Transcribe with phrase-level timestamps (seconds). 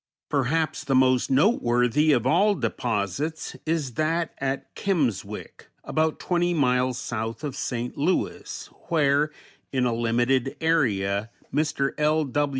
[0.29, 7.43] Perhaps the most noteworthy of all deposits is that at Kimmswick, about twenty miles south
[7.43, 7.95] of St.
[7.95, 9.29] Louis, where
[9.71, 11.91] in a limited area Mr.
[11.99, 12.25] L.